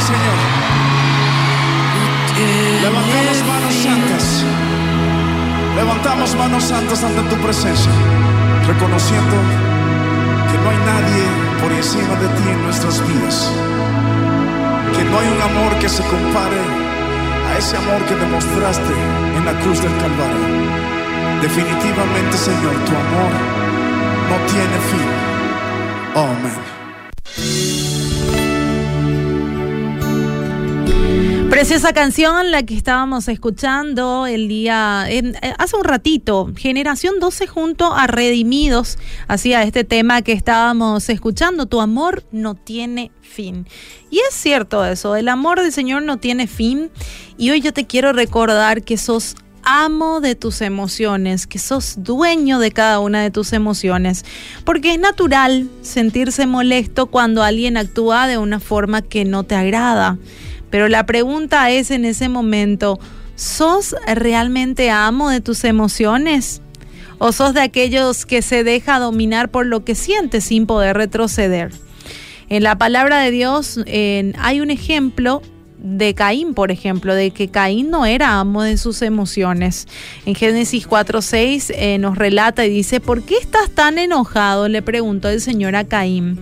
Señor. 0.00 0.38
Levantamos 2.82 3.38
manos 3.46 3.74
santas. 3.74 4.44
Levantamos 5.76 6.36
manos 6.36 6.64
santas 6.64 7.04
ante 7.04 7.22
tu 7.22 7.36
presencia, 7.42 7.92
reconociendo 8.66 9.36
que 10.50 10.58
no 10.58 10.70
hay 10.70 10.78
nadie 10.92 11.24
por 11.60 11.72
encima 11.72 12.14
de 12.16 12.28
ti 12.28 12.48
en 12.48 12.62
nuestras 12.62 13.06
vidas. 13.06 13.50
Que 14.94 15.04
no 15.04 15.18
hay 15.18 15.28
un 15.28 15.42
amor 15.42 15.78
que 15.78 15.88
se 15.88 16.02
compare 16.04 16.60
a 17.48 17.58
ese 17.58 17.76
amor 17.76 18.02
que 18.06 18.14
demostraste 18.14 18.94
en 19.36 19.44
la 19.44 19.52
cruz 19.60 19.82
del 19.82 19.96
Calvario. 19.98 20.46
Definitivamente, 21.42 22.36
Señor, 22.36 22.74
tu 22.86 22.92
amor 22.92 23.32
no 24.30 24.36
tiene 24.52 24.78
fin. 24.90 25.08
Amén. 26.14 27.85
Preciosa 31.56 31.94
canción 31.94 32.50
la 32.50 32.64
que 32.64 32.76
estábamos 32.76 33.28
escuchando 33.28 34.26
el 34.26 34.46
día, 34.46 35.06
eh, 35.08 35.32
hace 35.56 35.74
un 35.74 35.84
ratito, 35.84 36.52
Generación 36.54 37.18
12 37.18 37.46
junto 37.46 37.94
a 37.94 38.06
Redimidos, 38.06 38.98
hacía 39.26 39.62
este 39.62 39.82
tema 39.82 40.20
que 40.20 40.32
estábamos 40.32 41.08
escuchando, 41.08 41.64
Tu 41.64 41.80
amor 41.80 42.24
no 42.30 42.56
tiene 42.56 43.10
fin. 43.22 43.66
Y 44.10 44.18
es 44.18 44.34
cierto 44.34 44.84
eso, 44.84 45.16
el 45.16 45.28
amor 45.28 45.62
del 45.62 45.72
Señor 45.72 46.02
no 46.02 46.18
tiene 46.18 46.46
fin. 46.46 46.90
Y 47.38 47.48
hoy 47.48 47.62
yo 47.62 47.72
te 47.72 47.86
quiero 47.86 48.12
recordar 48.12 48.82
que 48.82 48.98
sos 48.98 49.34
amo 49.62 50.20
de 50.20 50.34
tus 50.34 50.60
emociones, 50.60 51.46
que 51.46 51.58
sos 51.58 51.94
dueño 51.96 52.58
de 52.58 52.70
cada 52.70 53.00
una 53.00 53.22
de 53.22 53.30
tus 53.30 53.54
emociones, 53.54 54.26
porque 54.66 54.92
es 54.92 55.00
natural 55.00 55.70
sentirse 55.80 56.46
molesto 56.46 57.06
cuando 57.06 57.42
alguien 57.42 57.78
actúa 57.78 58.26
de 58.26 58.36
una 58.36 58.60
forma 58.60 59.00
que 59.00 59.24
no 59.24 59.44
te 59.44 59.54
agrada. 59.54 60.18
Pero 60.76 60.88
la 60.88 61.06
pregunta 61.06 61.70
es 61.70 61.90
en 61.90 62.04
ese 62.04 62.28
momento, 62.28 63.00
¿sos 63.34 63.96
realmente 64.06 64.90
amo 64.90 65.30
de 65.30 65.40
tus 65.40 65.64
emociones? 65.64 66.60
¿O 67.16 67.32
sos 67.32 67.54
de 67.54 67.62
aquellos 67.62 68.26
que 68.26 68.42
se 68.42 68.62
deja 68.62 68.98
dominar 68.98 69.50
por 69.50 69.64
lo 69.64 69.86
que 69.86 69.94
siente 69.94 70.42
sin 70.42 70.66
poder 70.66 70.98
retroceder? 70.98 71.72
En 72.50 72.62
la 72.62 72.76
palabra 72.76 73.20
de 73.20 73.30
Dios 73.30 73.80
hay 73.86 74.60
un 74.60 74.70
ejemplo 74.70 75.40
de 75.78 76.12
Caín, 76.12 76.52
por 76.52 76.70
ejemplo, 76.70 77.14
de 77.14 77.30
que 77.30 77.48
Caín 77.48 77.88
no 77.88 78.04
era 78.04 78.38
amo 78.38 78.62
de 78.62 78.76
sus 78.76 79.00
emociones. 79.00 79.88
En 80.26 80.34
Génesis 80.34 80.86
4:6 80.86 81.72
eh, 81.74 81.96
nos 81.96 82.18
relata 82.18 82.66
y 82.66 82.68
dice, 82.68 83.00
¿por 83.00 83.22
qué 83.22 83.38
estás 83.38 83.70
tan 83.70 83.96
enojado? 83.96 84.68
Le 84.68 84.82
preguntó 84.82 85.30
el 85.30 85.40
Señor 85.40 85.74
a 85.74 85.84
Caín. 85.84 86.38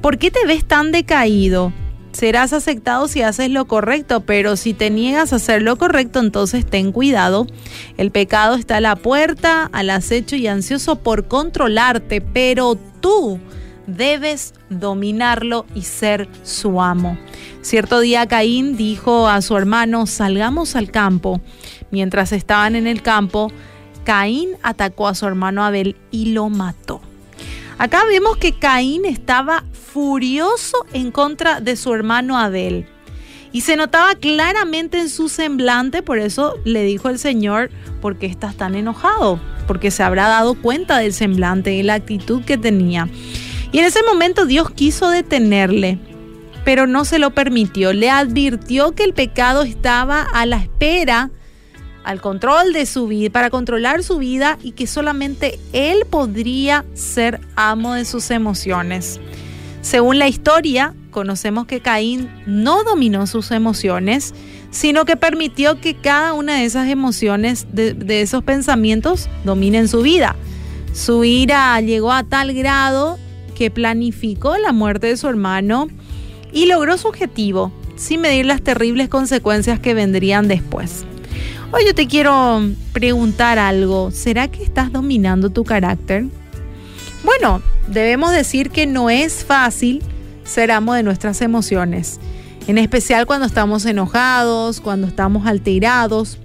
¿Por 0.00 0.16
qué 0.16 0.30
te 0.30 0.46
ves 0.46 0.64
tan 0.64 0.90
decaído? 0.90 1.70
Serás 2.14 2.52
aceptado 2.52 3.08
si 3.08 3.22
haces 3.22 3.50
lo 3.50 3.66
correcto, 3.66 4.20
pero 4.20 4.56
si 4.56 4.72
te 4.72 4.88
niegas 4.88 5.32
a 5.32 5.36
hacer 5.36 5.62
lo 5.62 5.76
correcto, 5.76 6.20
entonces 6.20 6.64
ten 6.64 6.92
cuidado. 6.92 7.46
El 7.98 8.10
pecado 8.12 8.54
está 8.54 8.76
a 8.76 8.80
la 8.80 8.96
puerta, 8.96 9.68
al 9.72 9.90
acecho 9.90 10.36
y 10.36 10.46
ansioso 10.46 10.96
por 10.96 11.26
controlarte, 11.26 12.20
pero 12.20 12.78
tú 13.00 13.40
debes 13.86 14.54
dominarlo 14.70 15.66
y 15.74 15.82
ser 15.82 16.28
su 16.44 16.80
amo. 16.80 17.18
Cierto 17.62 18.00
día 18.00 18.26
Caín 18.26 18.76
dijo 18.76 19.28
a 19.28 19.42
su 19.42 19.56
hermano, 19.56 20.06
salgamos 20.06 20.76
al 20.76 20.90
campo. 20.90 21.40
Mientras 21.90 22.32
estaban 22.32 22.76
en 22.76 22.86
el 22.86 23.02
campo, 23.02 23.50
Caín 24.04 24.50
atacó 24.62 25.08
a 25.08 25.14
su 25.14 25.26
hermano 25.26 25.64
Abel 25.64 25.96
y 26.12 26.26
lo 26.26 26.48
mató. 26.48 27.00
Acá 27.76 28.04
vemos 28.08 28.36
que 28.36 28.52
Caín 28.52 29.04
estaba 29.04 29.64
furioso 29.94 30.84
en 30.92 31.12
contra 31.12 31.60
de 31.60 31.76
su 31.76 31.94
hermano 31.94 32.36
Abel. 32.36 32.84
Y 33.52 33.60
se 33.60 33.76
notaba 33.76 34.16
claramente 34.16 34.98
en 34.98 35.08
su 35.08 35.28
semblante, 35.28 36.02
por 36.02 36.18
eso 36.18 36.56
le 36.64 36.82
dijo 36.82 37.10
el 37.10 37.20
Señor, 37.20 37.70
¿por 38.00 38.18
qué 38.18 38.26
estás 38.26 38.56
tan 38.56 38.74
enojado? 38.74 39.38
Porque 39.68 39.92
se 39.92 40.02
habrá 40.02 40.26
dado 40.26 40.60
cuenta 40.60 40.98
del 40.98 41.12
semblante 41.12 41.74
y 41.74 41.84
la 41.84 41.94
actitud 41.94 42.42
que 42.42 42.58
tenía. 42.58 43.08
Y 43.70 43.78
en 43.78 43.84
ese 43.84 44.02
momento 44.02 44.46
Dios 44.46 44.68
quiso 44.72 45.10
detenerle, 45.10 46.00
pero 46.64 46.88
no 46.88 47.04
se 47.04 47.20
lo 47.20 47.30
permitió. 47.30 47.92
Le 47.92 48.10
advirtió 48.10 48.96
que 48.96 49.04
el 49.04 49.14
pecado 49.14 49.62
estaba 49.62 50.22
a 50.22 50.44
la 50.44 50.56
espera 50.56 51.30
al 52.02 52.20
control 52.20 52.72
de 52.72 52.84
su 52.84 53.06
vida, 53.06 53.30
para 53.30 53.48
controlar 53.48 54.02
su 54.02 54.18
vida 54.18 54.58
y 54.60 54.72
que 54.72 54.88
solamente 54.88 55.60
él 55.72 56.04
podría 56.10 56.84
ser 56.94 57.40
amo 57.54 57.94
de 57.94 58.04
sus 58.04 58.32
emociones. 58.32 59.20
Según 59.84 60.18
la 60.18 60.28
historia, 60.28 60.94
conocemos 61.10 61.66
que 61.66 61.80
Caín 61.80 62.30
no 62.46 62.84
dominó 62.84 63.26
sus 63.26 63.50
emociones, 63.50 64.32
sino 64.70 65.04
que 65.04 65.14
permitió 65.18 65.78
que 65.78 65.94
cada 65.94 66.32
una 66.32 66.56
de 66.56 66.64
esas 66.64 66.88
emociones, 66.88 67.66
de, 67.70 68.22
esos 68.22 68.42
pensamientos, 68.42 69.28
dominen 69.44 69.86
su 69.88 70.00
vida. 70.00 70.36
Su 70.94 71.22
ira 71.24 71.78
llegó 71.82 72.12
a 72.12 72.24
tal 72.24 72.54
grado 72.54 73.18
que 73.54 73.70
planificó 73.70 74.56
la 74.56 74.72
muerte 74.72 75.08
de 75.08 75.18
su 75.18 75.28
hermano 75.28 75.88
y 76.50 76.64
logró 76.64 76.96
su 76.96 77.08
objetivo, 77.08 77.70
sin 77.94 78.22
medir 78.22 78.46
las 78.46 78.62
terribles 78.62 79.10
consecuencias 79.10 79.80
que 79.80 79.92
vendrían 79.92 80.48
después. 80.48 81.04
Hoy 81.72 81.84
yo 81.84 81.94
te 81.94 82.06
quiero 82.06 82.62
preguntar 82.94 83.58
algo. 83.58 84.10
¿Será 84.12 84.48
que 84.48 84.64
estás 84.64 84.90
dominando 84.90 85.50
tu 85.50 85.62
carácter? 85.62 86.24
Bueno, 87.22 87.60
debemos 87.88 88.32
decir 88.32 88.70
que 88.70 88.86
no 88.86 89.10
es 89.10 89.44
fácil 89.44 90.02
ser 90.44 90.70
amo 90.70 90.94
de 90.94 91.02
nuestras 91.02 91.40
emociones, 91.40 92.20
en 92.66 92.78
especial 92.78 93.26
cuando 93.26 93.46
estamos 93.46 93.84
enojados, 93.86 94.80
cuando 94.80 95.06
estamos 95.06 95.46
alterados, 95.46 96.38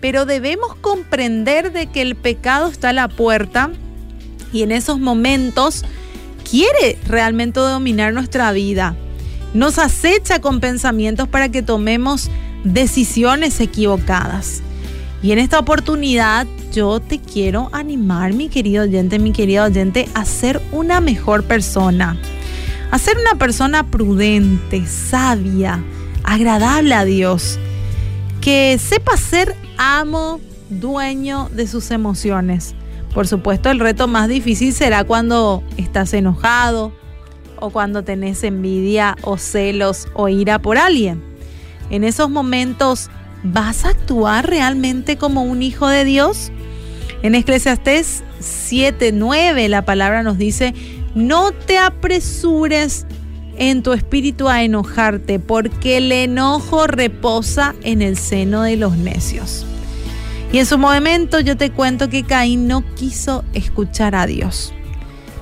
pero 0.00 0.26
debemos 0.26 0.74
comprender 0.76 1.72
de 1.72 1.86
que 1.86 2.02
el 2.02 2.14
pecado 2.14 2.68
está 2.68 2.90
a 2.90 2.92
la 2.92 3.08
puerta 3.08 3.70
y 4.52 4.62
en 4.62 4.72
esos 4.72 5.00
momentos 5.00 5.84
quiere 6.48 6.98
realmente 7.06 7.60
dominar 7.60 8.12
nuestra 8.12 8.52
vida. 8.52 8.94
Nos 9.54 9.78
acecha 9.78 10.40
con 10.40 10.60
pensamientos 10.60 11.28
para 11.28 11.48
que 11.48 11.62
tomemos 11.62 12.30
decisiones 12.64 13.60
equivocadas. 13.60 14.62
Y 15.24 15.32
en 15.32 15.38
esta 15.38 15.58
oportunidad 15.58 16.46
yo 16.70 17.00
te 17.00 17.18
quiero 17.18 17.70
animar, 17.72 18.34
mi 18.34 18.50
querido 18.50 18.82
oyente, 18.82 19.18
mi 19.18 19.32
querido 19.32 19.64
oyente, 19.64 20.06
a 20.12 20.26
ser 20.26 20.60
una 20.70 21.00
mejor 21.00 21.44
persona. 21.44 22.18
A 22.90 22.98
ser 22.98 23.16
una 23.16 23.38
persona 23.38 23.90
prudente, 23.90 24.84
sabia, 24.86 25.82
agradable 26.24 26.94
a 26.94 27.06
Dios. 27.06 27.58
Que 28.42 28.76
sepa 28.78 29.16
ser 29.16 29.56
amo, 29.78 30.40
dueño 30.68 31.48
de 31.54 31.68
sus 31.68 31.90
emociones. 31.90 32.74
Por 33.14 33.26
supuesto, 33.26 33.70
el 33.70 33.80
reto 33.80 34.06
más 34.06 34.28
difícil 34.28 34.74
será 34.74 35.04
cuando 35.04 35.62
estás 35.78 36.12
enojado 36.12 36.92
o 37.60 37.70
cuando 37.70 38.04
tenés 38.04 38.44
envidia 38.44 39.16
o 39.22 39.38
celos 39.38 40.06
o 40.12 40.28
ira 40.28 40.58
por 40.58 40.76
alguien. 40.76 41.24
En 41.88 42.04
esos 42.04 42.28
momentos 42.28 43.08
¿vas 43.44 43.84
a 43.84 43.90
actuar 43.90 44.48
realmente 44.48 45.16
como 45.16 45.44
un 45.44 45.62
hijo 45.62 45.86
de 45.86 46.04
Dios? 46.04 46.50
En 47.22 47.34
Eclesiastés 47.34 48.24
7:9 48.40 49.68
la 49.68 49.84
palabra 49.84 50.22
nos 50.22 50.38
dice, 50.38 50.74
no 51.14 51.52
te 51.52 51.78
apresures 51.78 53.06
en 53.56 53.82
tu 53.82 53.92
espíritu 53.92 54.48
a 54.48 54.64
enojarte, 54.64 55.38
porque 55.38 55.98
el 55.98 56.10
enojo 56.10 56.86
reposa 56.88 57.74
en 57.82 58.02
el 58.02 58.16
seno 58.16 58.62
de 58.62 58.76
los 58.76 58.96
necios. 58.96 59.64
Y 60.52 60.58
en 60.58 60.66
su 60.66 60.78
momento 60.78 61.40
yo 61.40 61.56
te 61.56 61.70
cuento 61.70 62.08
que 62.08 62.24
Caín 62.24 62.66
no 62.66 62.84
quiso 62.94 63.44
escuchar 63.54 64.14
a 64.14 64.26
Dios. 64.26 64.72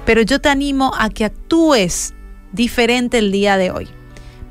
Pero 0.04 0.22
yo 0.22 0.40
te 0.40 0.48
animo 0.48 0.92
a 0.98 1.10
que 1.10 1.24
actúes 1.24 2.14
diferente 2.52 3.19
el 3.19 3.31
día 3.31 3.56
de 3.56 3.70
hoy. 3.70 3.88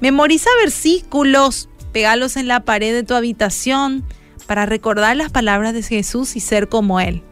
Memoriza 0.02 0.50
versículos 0.64 1.70
pegalos 1.92 2.38
en 2.38 2.48
la 2.48 2.62
pared 2.62 2.94
de 2.94 3.04
tu 3.04 3.14
habitación 3.14 4.04
para 4.48 4.66
recordar 4.66 5.16
las 5.16 5.32
palabras 5.32 5.74
de 5.74 5.84
Jesús 5.84 6.36
y 6.36 6.40
ser 6.40 6.68
como 6.68 7.00
Él. 7.00 7.24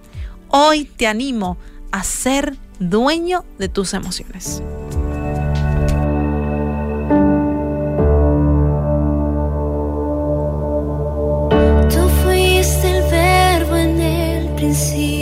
Hoy 0.50 0.85
te 0.85 1.07
animo 1.07 1.57
a 1.91 2.03
ser 2.03 2.56
dueño 2.79 3.45
de 3.57 3.69
tus 3.69 3.94
emociones. 3.94 4.61
Tú 11.89 12.09
fuiste 12.23 12.97
el 12.97 13.11
verbo 13.11 13.75
en 13.75 14.00
el 14.00 14.56
principio 14.56 15.19